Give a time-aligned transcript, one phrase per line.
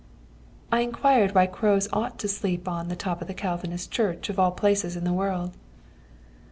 [0.71, 3.35] "I inquired why the crows ought to go to sleep on the top of the
[3.35, 5.55] Calvinist church of all places in the world.